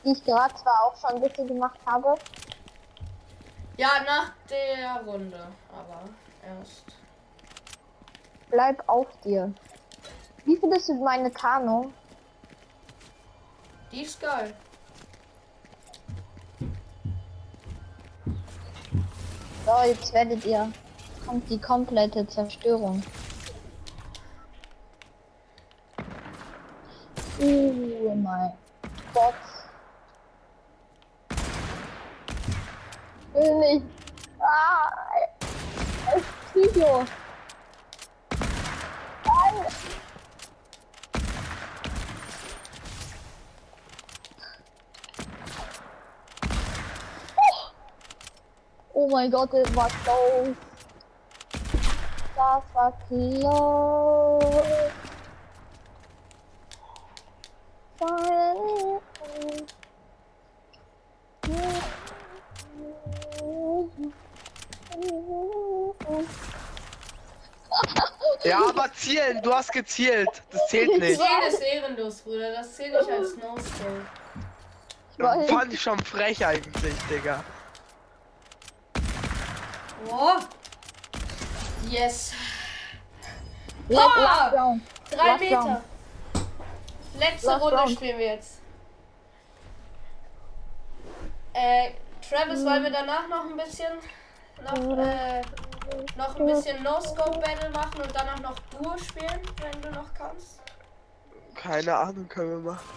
die 0.04 0.12
ich 0.12 0.24
gerade 0.24 0.54
zwar 0.56 0.84
auch 0.84 0.96
schon 1.00 1.16
ein 1.16 1.22
bisschen 1.22 1.48
gemacht 1.48 1.80
habe. 1.86 2.16
Ja, 3.78 3.89
nach 4.06 4.32
der 4.50 5.01
Runde, 5.06 5.48
aber 5.72 6.01
erst. 6.46 6.86
Bleib 8.50 8.84
auf 8.88 9.08
dir. 9.24 9.54
Wie 10.46 10.58
findest 10.58 10.89
du 10.89 10.94
meine 10.96 11.32
Tarnung? 11.32 11.93
Die 13.91 14.04
ist 14.04 14.19
geil. 14.19 14.54
So, 19.69 19.84
jetzt 19.86 20.12
werdet 20.13 20.43
ihr. 20.45 20.71
Kommt 21.27 21.47
die 21.47 21.60
komplette 21.60 22.25
Zerstörung. 22.25 23.03
Uh, 27.39 28.15
mein 28.15 28.51
Gott. 29.13 29.36
Will 33.34 33.60
nicht. 33.60 33.86
Ah, 34.39 34.89
er 36.08 36.17
ist 36.17 36.25
Psycho. 36.51 37.05
Nein. 39.23 39.98
Mein 49.10 49.32
Gott, 49.32 49.50
das 49.52 49.76
war 49.76 49.89
close. 50.04 50.56
Das 52.36 52.63
war 52.74 52.93
close. 53.08 54.39
Ja, 68.43 68.60
aber 68.69 68.91
zielen, 68.93 69.41
du 69.43 69.54
hast 69.54 69.72
gezielt. 69.72 70.30
Das 70.50 70.67
zählt 70.69 70.98
nicht. 71.00 71.19
Ziel 71.19 71.48
ist 71.48 71.62
ehrenlos, 71.62 72.22
Bruder. 72.22 72.54
Das 72.54 72.74
zählt 72.76 72.93
nicht 72.93 73.12
als 73.12 73.36
No-Scope. 73.36 74.06
Fand 75.48 75.74
ich 75.74 75.82
schon 75.82 76.00
frech 76.00 76.45
eigentlich, 76.45 76.95
Digga. 77.10 77.43
Boah. 80.07 80.39
Yes. 81.89 82.33
Ah! 82.33 83.89
last 83.89 84.53
round. 84.53 84.81
Drei 85.09 85.27
Last 85.27 85.39
Meter. 85.39 85.57
round. 85.57 85.81
Letzte 87.19 87.47
Last 87.47 87.62
Runde 87.62 87.77
round. 87.77 87.91
spielen 87.91 88.17
wir 88.17 88.25
jetzt. 88.27 88.59
Äh, 91.53 91.91
Travis, 92.21 92.63
wollen 92.63 92.83
wir 92.83 92.91
danach 92.91 93.27
noch 93.27 93.45
ein 93.45 93.57
bisschen 93.57 93.93
noch, 94.62 94.97
äh, 94.97 95.41
noch 96.15 96.35
ein 96.35 96.45
bisschen 96.45 96.83
No-Scope 96.83 97.39
Battle 97.39 97.69
machen 97.71 98.01
und 98.01 98.15
danach 98.15 98.39
noch 98.39 98.59
Duo 98.71 98.97
spielen, 98.97 99.41
wenn 99.62 99.81
du 99.81 99.91
noch 99.91 100.13
kannst? 100.13 100.59
Keine 101.55 101.95
Ahnung, 101.95 102.27
können 102.29 102.63
wir 102.63 102.71
machen. 102.71 102.88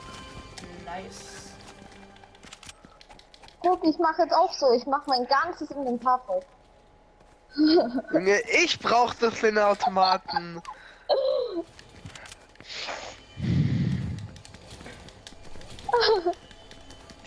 Nice. 0.84 1.52
Guck, 3.60 3.84
ich 3.84 3.98
mache 3.98 4.22
jetzt 4.22 4.34
auch 4.34 4.52
so. 4.52 4.72
Ich 4.72 4.86
mache 4.86 5.08
mein 5.08 5.26
ganzes 5.26 5.70
Inventar 5.70 6.20
voll. 6.26 6.40
Junge, 7.56 8.40
ich 8.62 8.78
brauch 8.78 9.14
das 9.14 9.40
den 9.40 9.58
Automaten. 9.58 10.62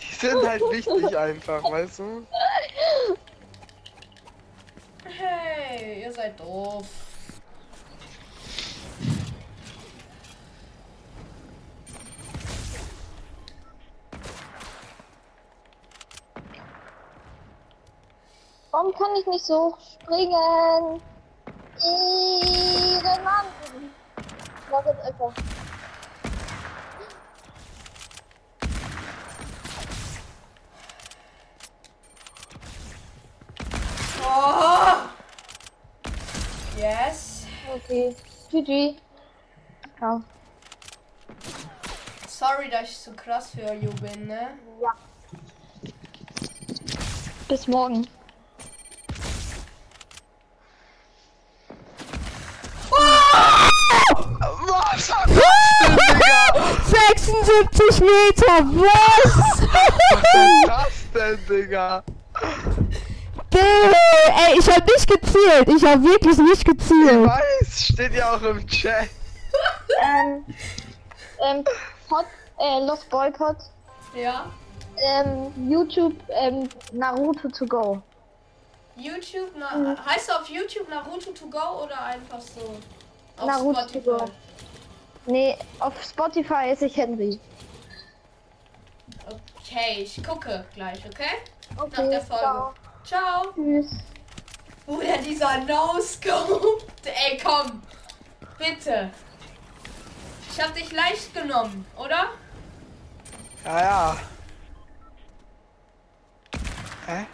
Die 0.00 0.14
sind 0.14 0.48
halt 0.48 0.62
wichtig 0.70 1.16
einfach, 1.16 1.62
weißt 1.62 2.00
du? 2.00 2.26
Hey, 5.04 6.02
ihr 6.02 6.12
seid 6.12 6.38
doof. 6.40 6.86
Warum 18.76 18.92
kann 18.92 19.16
ich 19.18 19.26
nicht 19.26 19.42
so 19.42 19.70
hoch 19.70 19.78
springen? 19.80 21.00
Ehrenmann. 21.80 23.46
Ich 24.18 24.70
mach 24.70 24.84
jetzt 24.84 25.02
einfach. 25.02 25.32
Oh! 34.22 34.96
Yes. 36.76 37.46
Okay. 37.74 38.14
GG. 38.50 39.00
Ciao. 39.96 40.20
Sorry, 42.28 42.68
dass 42.68 42.82
ich 42.82 42.98
so 42.98 43.12
krass 43.12 43.52
für 43.52 43.72
you 43.72 43.90
bin, 44.02 44.26
ne? 44.26 44.50
Ja. 44.82 44.92
Bis 47.48 47.66
morgen. 47.66 48.06
Was 54.48 54.68
war 54.68 54.84
das 54.96 55.08
denn, 55.08 55.96
Digga? 55.96 57.35
76 57.46 58.00
Meter, 58.00 58.64
was? 58.74 59.62
Was 60.66 60.88
ist 60.88 61.08
das 61.12 61.12
denn, 61.14 61.38
Digga? 61.48 62.02
Digga, 63.52 63.92
Ey, 64.48 64.58
ich 64.58 64.68
hab 64.68 64.86
nicht 64.86 65.06
gezielt. 65.08 65.68
Ich 65.68 65.84
hab 65.84 66.02
wirklich 66.02 66.36
nicht 66.38 66.58
Ich 66.58 66.64
gezielt. 66.64 67.24
weiß, 67.26 67.88
steht 67.92 68.14
ja 68.14 68.34
auch 68.34 68.42
im 68.42 68.66
Chat. 68.66 69.08
Ähm. 70.02 70.44
Ähm. 71.42 71.64
Pod, 72.08 72.24
äh, 72.58 72.80
Lost 72.84 73.08
Boy 73.08 73.30
Pod. 73.30 73.56
Ja. 74.14 74.46
Ähm. 74.98 75.52
YouTube, 75.70 76.14
ähm. 76.28 76.68
Naruto 76.92 77.48
to 77.48 77.64
go. 77.66 78.02
YouTube, 78.96 79.50
na, 79.58 79.94
heißt 80.06 80.28
du 80.28 80.32
auf 80.32 80.48
YouTube 80.48 80.88
Naruto 80.88 81.30
to 81.32 81.46
go 81.48 81.84
oder 81.84 82.02
einfach 82.02 82.40
so? 82.40 82.76
Auf 83.38 83.46
Naruto. 83.46 83.80
Spotify. 83.88 84.32
Nee, 85.26 85.56
auf 85.80 85.92
Spotify 86.02 86.70
ist 86.72 86.82
ich 86.82 86.96
Henry. 86.96 87.40
Okay, 89.58 90.02
ich 90.02 90.22
gucke 90.22 90.64
gleich, 90.74 91.04
okay? 91.04 91.24
Okay, 91.76 92.02
Nach 92.02 92.10
der 92.10 92.20
Folge. 92.22 92.42
ciao. 92.42 92.74
Ciao. 93.04 93.52
Tschüss. 93.54 93.90
Bruder, 94.86 95.18
dieser 95.18 95.58
No-Scope. 95.64 96.84
Ey, 97.04 97.38
komm. 97.42 97.82
Bitte. 98.58 99.10
Ich 100.50 100.60
hab 100.62 100.72
dich 100.74 100.92
leicht 100.92 101.34
genommen, 101.34 101.84
oder? 101.96 102.30
Ja, 103.64 103.80
ja. 103.80 104.16
Hä? 107.06 107.26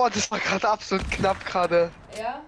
Boah, 0.00 0.08
das 0.08 0.30
war 0.30 0.38
gerade 0.38 0.66
absolut 0.66 1.10
knapp 1.10 1.44
gerade. 1.44 1.92
Ja. 2.18 2.40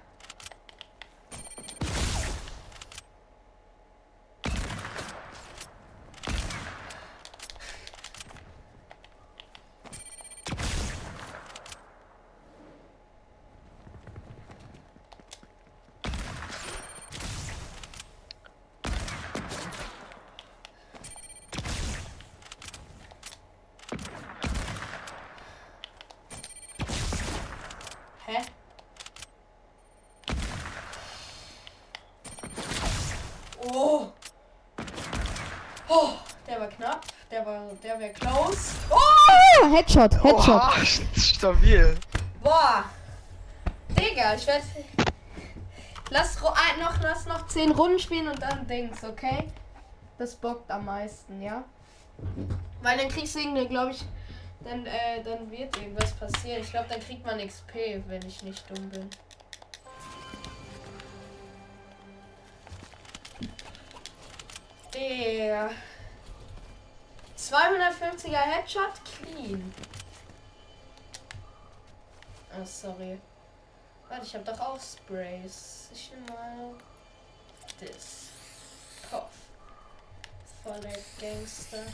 Hä? 28.25 28.39
Oh. 33.75 34.13
Oh, 35.89 36.11
der 36.47 36.61
war 36.61 36.69
knapp. 36.69 37.05
Der 37.33 37.45
war, 37.45 37.63
der 37.83 37.99
wäre 37.99 38.13
close. 38.13 38.77
Oh! 38.91 38.97
Oh, 39.65 39.67
Headshot, 40.03 40.25
Headshot. 40.25 40.49
Oha, 40.49 40.73
st- 40.85 41.19
stabil. 41.37 41.95
Boah. 42.43 42.85
Digga, 43.91 44.35
ich 44.35 44.47
werde. 44.47 44.65
Lass 46.11 46.41
noch, 46.41 47.01
lass 47.03 47.27
noch 47.27 47.47
10 47.47 47.71
Runden 47.73 47.99
spielen 47.99 48.29
und 48.29 48.43
dann 48.43 48.67
Dings, 48.67 49.03
okay? 49.05 49.49
Das 50.19 50.35
bockt 50.37 50.71
am 50.71 50.85
meisten, 50.85 51.41
ja? 51.41 51.65
Weil 52.83 52.99
dann 52.99 53.09
kriegst 53.09 53.35
du 53.35 53.39
irgendwie, 53.39 53.67
glaube 53.67 53.93
ich, 53.93 54.05
dann, 54.61 54.85
äh, 54.87 55.23
dann 55.25 55.51
wird 55.51 55.77
irgendwas 55.79 56.13
passieren. 56.13 56.61
Ich 56.63 56.71
glaube, 56.71 56.87
dann 56.91 57.01
kriegt 57.01 57.25
man 57.25 57.39
XP, 57.39 58.03
wenn 58.07 58.25
ich 58.27 58.43
nicht 58.43 58.69
dumm 58.71 58.89
bin. 58.91 59.09
Der 64.95 65.71
250er 67.43 68.39
Headshot 68.39 69.01
clean. 69.05 69.75
Ah, 72.53 72.65
sorry. 72.65 73.19
Warte, 74.09 74.25
ich 74.27 74.35
habe 74.35 74.45
doch 74.45 74.61
auch 74.61 74.79
Sprays. 74.81 75.89
Ich 75.93 76.13
nehme 76.13 76.27
mal 76.27 76.75
das. 77.81 78.29
Puff. 79.11 79.23
Voll 80.63 80.81
der 80.81 80.99
Gangster. 81.19 81.85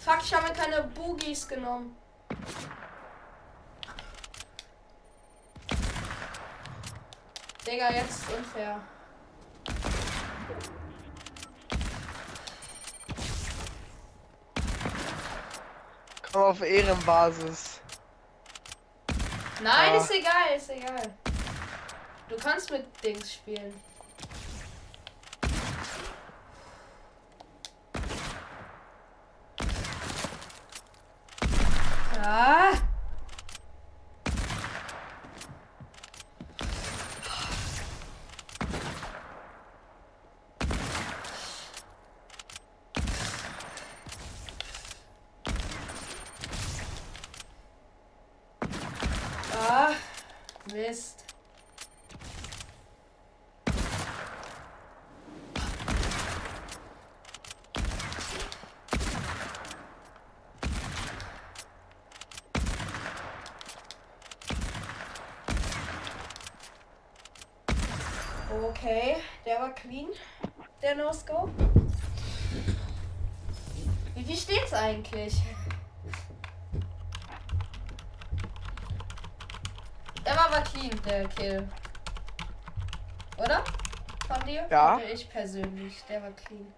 Fuck, 0.00 0.20
ich 0.22 0.34
habe 0.34 0.48
mir 0.48 0.52
keine 0.52 0.82
Boogies 0.84 1.48
genommen. 1.48 1.96
Digga, 7.66 7.92
jetzt 7.92 8.22
ist 8.22 8.32
unfair. 8.36 8.80
Komm 16.32 16.42
auf 16.42 16.62
Ehrenbasis. 16.62 17.80
Nein, 19.62 19.92
Ah. 19.92 19.96
ist 19.96 20.10
egal, 20.10 20.56
ist 20.56 20.70
egal. 20.70 21.14
Du 22.28 22.36
kannst 22.36 22.70
mit 22.70 22.86
Dings 23.04 23.34
spielen. 23.34 23.74
Ah 32.24 32.82
Mist. 50.72 51.24
Okay, 68.64 69.16
der 69.46 69.60
war 69.60 69.71
clean, 69.82 70.08
der 70.80 70.94
No-Scope. 70.94 71.50
Wie 74.14 74.24
viel 74.24 74.36
steht's 74.36 74.72
eigentlich? 74.72 75.42
Der 80.24 80.36
war 80.36 80.46
aber 80.46 80.60
clean, 80.60 80.90
der 81.04 81.28
Kill. 81.28 81.68
Oder? 83.36 83.64
Von 84.28 84.46
dir? 84.46 84.66
Ja. 84.70 84.96
Oder 84.96 85.12
ich 85.12 85.28
persönlich, 85.28 86.02
der 86.08 86.22
war 86.22 86.30
clean. 86.30 86.72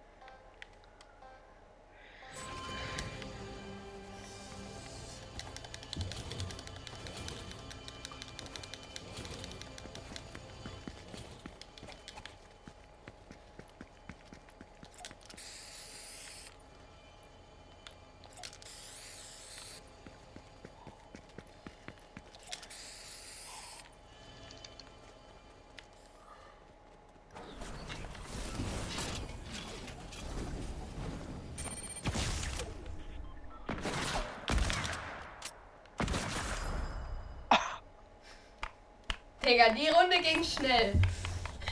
Digga, 39.45 39.69
die 39.71 39.89
Runde 39.89 40.21
ging 40.23 40.43
schnell. 40.43 40.95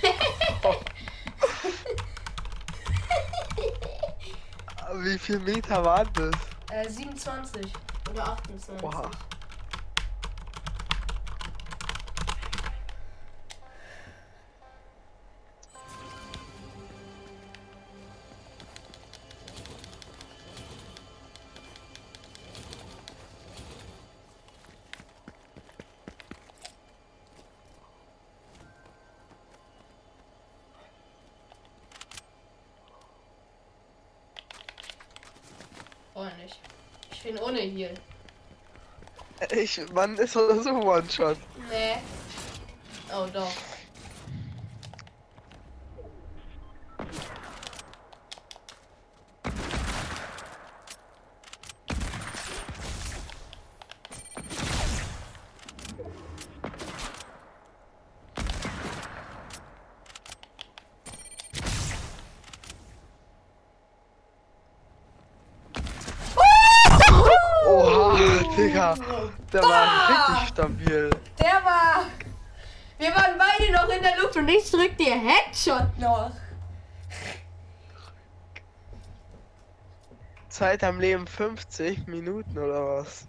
Wie 4.95 5.19
viel 5.19 5.39
Meter 5.39 5.83
waren 5.83 6.11
das? 6.13 6.35
Äh, 6.71 6.87
27 6.89 7.63
oder 8.11 8.29
28. 8.29 8.77
Boah. 8.77 9.11
Ich 37.25 37.31
bin 37.31 37.39
ohne 37.39 37.61
hier. 37.61 37.95
Ich, 39.53 39.81
man 39.93 40.17
ist 40.17 40.33
so 40.33 40.41
One-Shot. 40.41 41.37
Nee. 41.71 41.99
Oh 43.15 43.29
doch. 43.33 43.53
Oha, 67.67 68.43
Digga. 68.57 68.95
Der 69.53 69.63
war 69.63 69.69
Bah! 69.69 70.09
richtig 70.09 70.49
stabil. 70.49 71.11
Der 71.39 71.65
war. 71.65 72.07
Wir 72.99 73.11
waren 73.15 73.39
beide 73.39 73.73
noch 73.73 73.89
in 73.89 74.03
der 74.03 74.17
Luft 74.19 74.37
und 74.37 74.49
ich 74.49 74.71
drück 74.71 74.97
dir 74.97 75.15
Headshot 75.15 75.99
noch. 75.99 76.33
Zeit 80.83 80.89
am 80.89 80.99
Leben 80.99 81.29
50 81.29 82.09
Minuten 82.09 82.59
oder 82.59 82.99
was? 82.99 83.29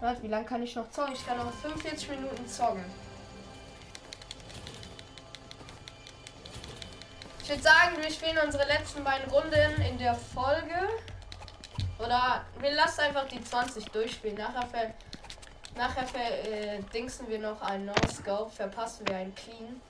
Warte, 0.00 0.22
wie 0.22 0.28
lange 0.28 0.46
kann 0.46 0.62
ich 0.62 0.74
noch 0.74 0.90
zocken? 0.90 1.12
Ich 1.12 1.26
kann 1.26 1.36
noch 1.36 1.52
45 1.52 2.08
Minuten 2.08 2.48
zocken. 2.48 2.84
Ich 7.42 7.50
würde 7.50 7.62
sagen, 7.62 7.96
wir 8.00 8.10
spielen 8.10 8.38
unsere 8.42 8.66
letzten 8.66 9.04
beiden 9.04 9.30
Runden 9.30 9.82
in 9.82 9.98
der 9.98 10.14
Folge. 10.14 10.88
Oder 11.98 12.46
wir 12.60 12.72
lassen 12.72 13.00
einfach 13.00 13.28
die 13.28 13.44
20 13.44 13.84
durchspielen. 13.90 14.38
Nachher, 14.38 14.66
ver 14.66 14.94
nachher 15.76 16.06
ver 16.06 16.48
äh, 16.48 16.80
dingsen 16.94 17.28
wir 17.28 17.38
noch 17.38 17.60
einen 17.60 17.84
No-Scope, 17.84 18.50
verpassen 18.50 19.06
wir 19.06 19.16
einen 19.16 19.34
Clean. 19.34 19.80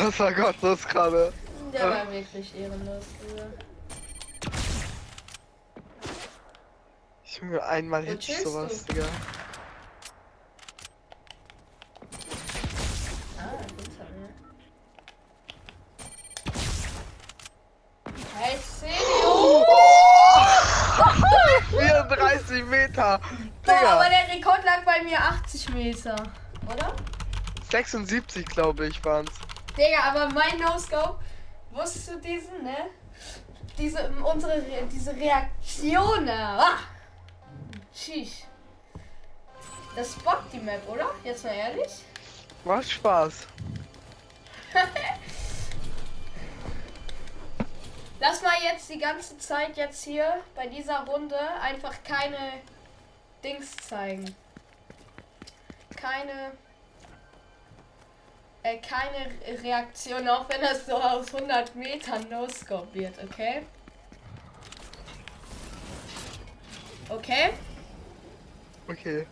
Das 0.00 0.18
war 0.18 0.32
gottlos 0.32 0.88
gerade. 0.88 1.30
Der 1.74 1.90
war 1.90 2.10
wirklich 2.10 2.56
ehrenlos. 2.56 3.04
Digga. 3.20 3.46
Junge, 7.24 7.62
einmal 7.62 8.06
hätte 8.06 8.32
ich 8.32 8.38
sowas, 8.38 8.86
du? 8.86 8.94
Digga. 8.94 9.06
Ah. 13.38 13.50
Hey, 18.38 18.58
Silio! 18.80 19.66
34 21.78 22.64
Meter! 22.64 23.20
Boah, 23.66 23.88
aber 23.90 24.08
der 24.08 24.34
Rekord 24.34 24.64
lag 24.64 24.82
bei 24.86 25.02
mir 25.02 25.18
80 25.18 25.68
Meter. 25.74 26.16
Oder? 26.72 26.96
76 27.70 28.46
glaube 28.46 28.86
ich 28.86 29.04
waren's. 29.04 29.30
Digga, 29.76 30.02
aber 30.04 30.28
mein 30.34 30.58
No-Scope, 30.58 31.18
wusstest 31.70 32.08
du 32.10 32.16
diesen, 32.20 32.62
ne? 32.62 32.76
Diese, 33.78 34.10
unsere, 34.24 34.54
Re- 34.54 34.86
diese 34.92 35.14
Reaktionen. 35.14 36.28
Ah! 36.28 36.78
Sheesh. 37.94 38.44
Das 39.96 40.12
bockt 40.14 40.52
die 40.52 40.58
Map, 40.58 40.86
oder? 40.88 41.10
Jetzt 41.24 41.44
mal 41.44 41.54
ehrlich. 41.54 41.90
Macht 42.64 42.90
Spaß. 42.90 43.46
Lass 48.20 48.42
mal 48.42 48.52
jetzt 48.62 48.88
die 48.90 48.98
ganze 48.98 49.38
Zeit 49.38 49.76
jetzt 49.76 50.04
hier 50.04 50.42
bei 50.54 50.66
dieser 50.66 51.06
Runde 51.06 51.38
einfach 51.62 51.94
keine 52.04 52.36
Dings 53.42 53.74
zeigen. 53.78 54.34
Keine 55.96 56.52
äh, 58.62 58.78
keine 58.78 59.62
Reaktion, 59.62 60.28
auch 60.28 60.48
wenn 60.48 60.60
das 60.60 60.86
so 60.86 60.94
aus 60.94 61.34
100 61.34 61.74
Metern 61.76 62.26
No-Scope 62.28 62.88
wird, 62.94 63.14
okay? 63.22 63.62
Okay? 67.08 67.50
Okay. 68.88 69.26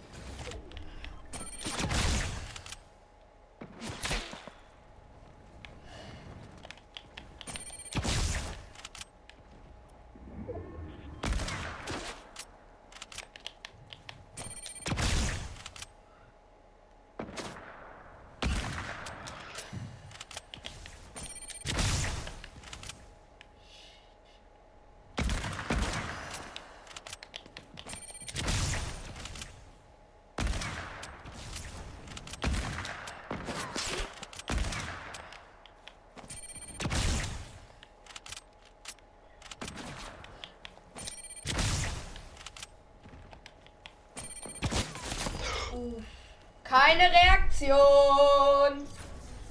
Keine 46.69 47.11
Reaktion! 47.11 48.87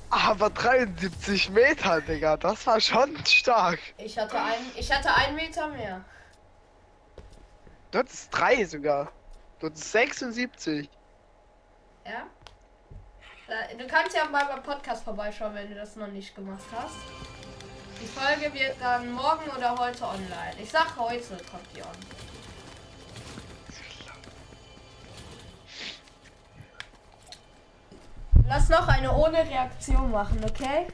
Aber 0.10 0.50
73 0.52 1.50
Meter, 1.50 2.00
Digga, 2.02 2.38
das 2.38 2.66
war 2.66 2.80
schon 2.80 3.18
stark. 3.26 3.80
Ich 3.98 4.18
hatte 4.18 4.40
ein, 4.40 4.72
ich 4.76 4.92
hatte 4.92 5.14
einen 5.14 5.36
Meter 5.36 5.68
mehr. 5.68 6.06
Du 7.92 8.00
hattest 8.00 8.30
drei 8.32 8.64
sogar. 8.64 9.12
Du 9.60 9.68
hattest 9.68 9.92
76. 9.92 10.90
Ja? 12.06 12.28
Du 13.78 13.88
kannst 13.88 14.16
ja 14.16 14.26
mal 14.26 14.46
beim 14.46 14.62
Podcast 14.62 15.04
vorbeischauen, 15.04 15.56
wenn 15.56 15.70
du 15.70 15.76
das 15.76 15.96
noch 15.96 16.08
nicht 16.08 16.36
gemacht 16.36 16.66
hast. 16.72 16.96
Die 18.02 18.06
Folge 18.06 18.54
wird 18.54 18.76
dann 18.80 19.12
morgen 19.12 19.50
oder 19.58 19.76
heute 19.78 20.04
online. 20.04 20.54
Ich 20.62 20.70
sag 20.70 20.96
heute 20.98 21.38
kommt 21.50 21.66
die 21.76 21.82
on. 21.82 22.27
Lass 28.48 28.70
noch 28.70 28.88
eine 28.88 29.12
ohne 29.14 29.40
Reaktion 29.40 30.10
machen, 30.10 30.42
okay? 30.46 30.88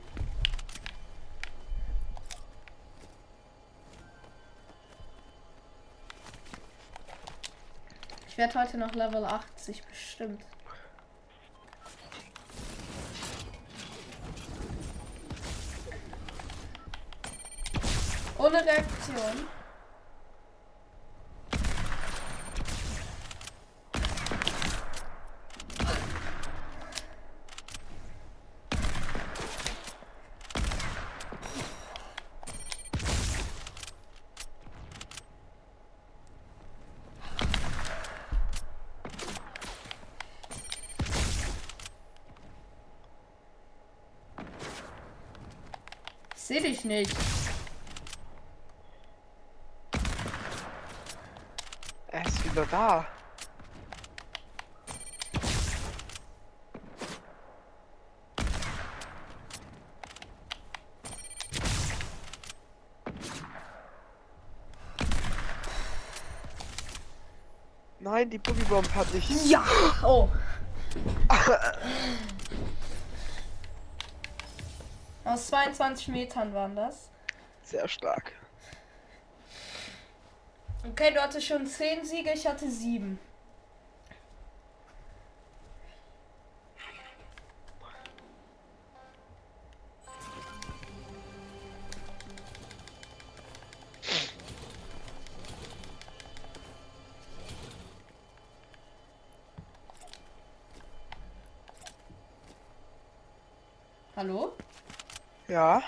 Ich 8.27 8.37
werde 8.39 8.59
heute 8.59 8.79
noch 8.79 8.91
Level 8.93 9.23
80 9.23 9.83
bestimmt. 9.85 10.41
Ohne 18.39 18.65
Reaktion. 18.65 19.47
Ich 46.43 46.47
seh 46.47 46.59
dich 46.59 46.83
nicht. 46.83 47.15
Er 52.07 52.25
ist 52.25 52.43
wieder 52.43 52.65
da. 52.65 53.05
Nein, 68.01 68.29
die 68.29 68.37
Boogie 68.37 68.65
Bomb 68.65 68.93
hat 68.93 69.13
nicht. 69.13 69.29
Ja! 69.45 69.63
Oh. 70.03 70.27
Aus 75.25 75.47
22 75.47 76.09
Metern 76.09 76.53
waren 76.53 76.75
das. 76.75 77.09
Sehr 77.63 77.87
stark. 77.87 78.33
Okay, 80.85 81.13
du 81.13 81.21
hattest 81.21 81.47
schon 81.47 81.65
10 81.65 82.03
Siege, 82.03 82.31
ich 82.33 82.45
hatte 82.45 82.69
7. 82.69 83.17
Hallo? 104.15 104.53
Ja. 105.47 105.83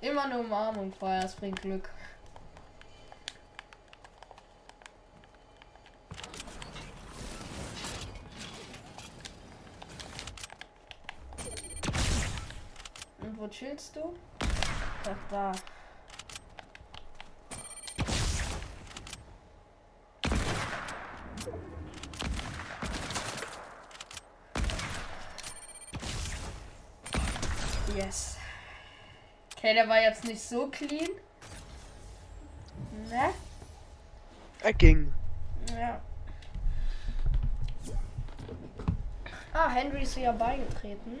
Immer 0.00 0.24
eine 0.24 0.38
Umarmung 0.38 0.92
vorher, 0.92 1.22
das 1.22 1.34
bringt 1.34 1.60
Glück. 1.60 1.88
Und 13.20 13.38
wo 13.38 13.48
chillst 13.48 13.96
du? 13.96 14.14
Ach, 14.40 15.16
da. 15.30 15.52
Yes. 27.96 28.36
Okay, 29.68 29.74
der 29.74 29.86
war 29.86 30.00
jetzt 30.00 30.24
nicht 30.24 30.40
so 30.40 30.68
clean. 30.68 31.10
Ne? 33.10 33.34
Er 34.62 34.72
ging. 34.72 35.12
Ja. 35.78 36.00
Ah, 39.52 39.68
Henry 39.68 40.04
ist 40.04 40.16
wieder 40.16 40.32
beigetreten. 40.32 41.18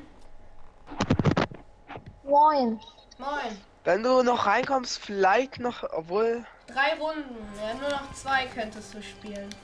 Moin. 2.24 2.80
Moin. 3.18 3.60
Wenn 3.84 4.02
du 4.02 4.22
noch 4.22 4.46
reinkommst, 4.46 4.98
vielleicht 4.98 5.60
noch, 5.60 5.82
obwohl. 5.82 6.46
Drei 6.68 6.98
Runden. 6.98 7.36
Ja, 7.62 7.74
nur 7.74 7.90
noch 7.90 8.14
zwei 8.14 8.46
könntest 8.46 8.94
du 8.94 9.02
spielen. 9.02 9.54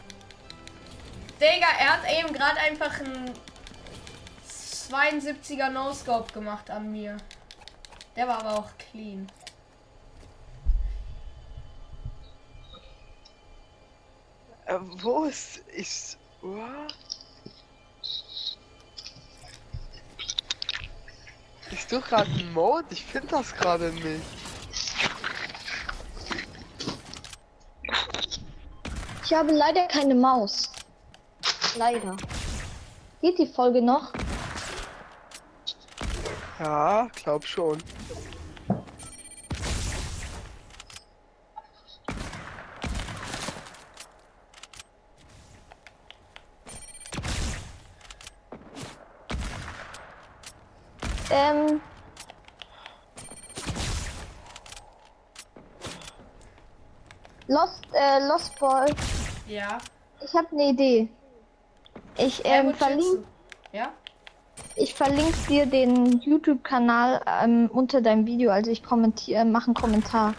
Digga, 1.41 1.69
er 1.81 1.95
hat 1.95 2.01
eben 2.19 2.35
gerade 2.35 2.61
einfach 2.61 3.01
einen 3.01 3.33
72er 4.47 5.71
No-Scope 5.71 6.35
gemacht 6.35 6.69
an 6.71 6.93
mir. 6.93 7.17
Der 8.17 8.29
war 8.29 8.39
aber 8.41 8.59
auch 8.59 8.71
clean. 8.79 9.27
Äh, 14.67 14.79
wo 15.03 15.25
ist. 15.25 15.59
ist. 15.69 16.19
What? 16.41 16.95
Ich 21.71 21.85
suche 21.89 22.09
gerade 22.09 22.31
einen 22.31 22.53
Mode, 22.53 22.87
ich 22.91 23.05
finde 23.05 23.29
das 23.29 23.53
gerade 23.55 23.91
nicht. 23.91 24.23
Ich 29.25 29.33
habe 29.33 29.53
leider 29.53 29.87
keine 29.89 30.15
Maus. 30.15 30.71
Leider. 31.77 32.17
Geht 33.21 33.39
die 33.39 33.47
Folge 33.47 33.83
noch? 33.83 34.13
Ja, 36.61 37.09
glaub 37.15 37.45
schon. 37.45 37.83
Ähm. 51.31 51.81
Lost, 57.55 57.87
äh, 57.93 58.27
Lost 58.27 58.59
Ball. 58.59 58.93
Ja. 59.47 59.79
Ich 60.25 60.35
habe 60.35 60.49
eine 60.51 60.71
Idee. 60.71 61.09
Ich 62.19 62.43
ähm, 62.45 62.75
verlinke? 62.75 63.25
Ja? 63.73 63.93
ich 64.77 64.95
verlinke 64.95 65.37
dir 65.49 65.67
den 65.67 66.21
YouTube-Kanal 66.21 67.21
ähm, 67.27 67.71
unter 67.73 68.01
deinem 68.01 68.27
Video. 68.27 68.51
Also 68.51 68.71
ich 68.71 68.83
kommentiere, 68.83 69.43
äh, 69.43 69.45
mache 69.45 69.67
einen 69.67 69.75
Kommentar. 69.75 70.35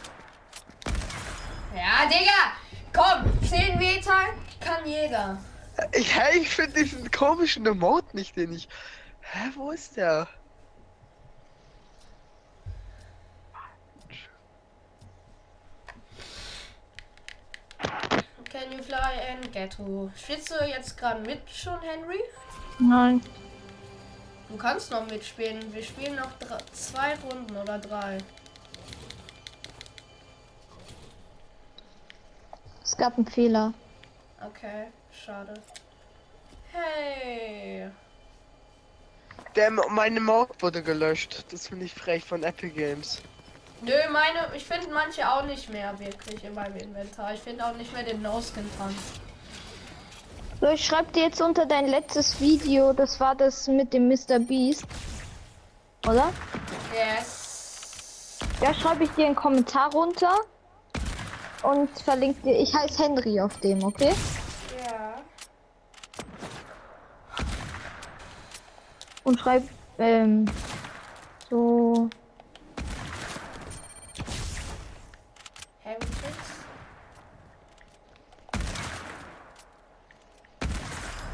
Ja, 1.74 2.08
Digga! 2.10 2.52
Komm, 2.94 3.32
10 3.48 3.78
Meter 3.78 4.14
kann 4.60 4.86
jeder. 4.86 5.38
Ich, 5.94 6.14
ich 6.34 6.50
finde 6.50 6.84
diesen 6.84 7.12
komischen 7.12 7.66
Emote 7.66 8.16
nicht, 8.16 8.36
den 8.36 8.54
ich. 8.54 8.68
Hä, 9.22 9.52
wo 9.56 9.72
ist 9.72 9.98
der? 9.98 10.28
Can 18.56 18.72
you 18.72 18.82
fly 18.82 19.12
and 19.30 19.52
ghetto? 19.52 20.10
Spielst 20.16 20.50
du 20.50 20.64
jetzt 20.64 20.98
gerade 20.98 21.20
mit 21.20 21.42
schon, 21.50 21.78
Henry? 21.82 22.22
Nein. 22.80 23.20
Du 24.48 24.56
kannst 24.56 24.92
noch 24.92 25.06
mitspielen. 25.08 25.74
Wir 25.74 25.84
spielen 25.84 26.16
noch 26.16 26.32
drei, 26.40 26.58
zwei 26.72 27.16
Runden 27.16 27.58
oder 27.58 27.78
drei. 27.80 28.18
Es 32.82 32.96
gab 32.96 33.18
einen 33.18 33.28
Fehler. 33.28 33.74
Okay, 34.40 34.88
schade. 35.12 35.56
Hey. 36.72 37.90
Der, 39.58 39.72
meine 39.72 40.16
Emote 40.16 40.54
wurde 40.62 40.82
gelöscht. 40.82 41.44
Das 41.52 41.68
finde 41.68 41.84
ich 41.88 41.94
frech 41.94 42.24
von 42.24 42.42
Epic 42.44 42.74
Games. 42.74 43.22
Nö, 43.86 43.94
meine, 44.12 44.56
ich 44.56 44.66
finde 44.66 44.88
manche 44.94 45.30
auch 45.30 45.44
nicht 45.44 45.70
mehr 45.70 45.98
wirklich 46.00 46.44
in 46.44 46.54
meinem 46.56 46.76
Inventar. 46.78 47.34
Ich 47.34 47.42
finde 47.42 47.66
auch 47.66 47.74
nicht 47.76 47.94
mehr 47.94 48.04
den 48.04 48.22
No-Skin-Tanz. 48.22 48.96
So, 50.60 50.68
ich 50.70 50.86
schreibe 50.86 51.12
dir 51.12 51.24
jetzt 51.24 51.42
unter 51.42 51.66
dein 51.66 51.88
letztes 51.88 52.40
Video. 52.42 52.94
Das 52.94 53.20
war 53.20 53.36
das 53.36 53.68
mit 53.68 53.94
dem 53.94 54.08
Mr. 54.08 54.40
Beast. 54.40 54.86
Oder? 56.08 56.34
Yes. 56.94 58.40
Da 58.60 58.74
schreibe 58.74 59.04
ich 59.04 59.12
dir 59.12 59.28
einen 59.28 59.36
Kommentar 59.36 59.92
runter. 59.92 60.34
Und 61.62 61.90
verlinke 62.00 62.42
dir. 62.42 62.60
Ich 62.60 62.74
heiße 62.74 63.04
Henry 63.04 63.40
auf 63.40 63.58
dem, 63.60 63.84
okay? 63.84 64.14
Ja. 64.84 65.16
Und 69.24 69.40
schreib, 69.40 69.64
ähm, 69.98 70.46
so. 71.50 72.10
Hä, 75.84 75.96
wie 76.00 76.06
geht's? 76.06 76.50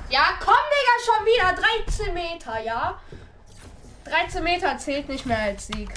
Ja, 0.09 0.23
komm, 0.39 0.55
Digga, 0.71 0.95
schon 1.05 1.20
wieder. 1.33 1.53
13 1.53 2.13
Meter, 2.13 2.59
ja? 2.61 2.99
13 4.05 4.43
Meter 4.43 4.77
zählt 4.77 5.09
nicht 5.09 5.25
mehr 5.25 5.39
als 5.39 5.67
Sieg. 5.67 5.93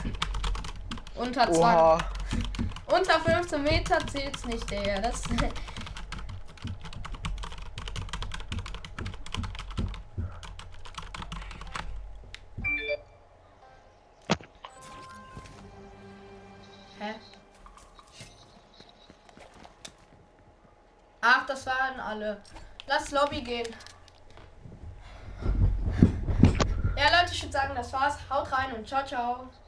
Unter 1.15 1.47
20. 1.47 1.63
Oha. 1.63 1.99
Unter 2.87 3.21
15 3.21 3.63
Meter 3.63 3.99
zählt's 4.07 4.45
nicht, 4.45 4.71
Digga. 4.71 5.01
Das. 5.01 5.23
Hä? 16.99 17.15
Ach, 21.21 21.47
das 21.47 21.67
waren 21.67 22.01
alle. 22.01 22.43
Lass 22.87 23.11
Lobby 23.11 23.41
gehen. 23.41 23.75
Ja, 26.97 27.21
Leute, 27.21 27.24
ich 27.35 27.43
würde 27.43 27.53
sagen, 27.53 27.75
das 27.75 27.93
war's. 27.93 28.17
Haut 28.31 28.51
rein 28.53 28.73
und 28.75 28.87
ciao, 28.87 29.05
ciao. 29.05 29.49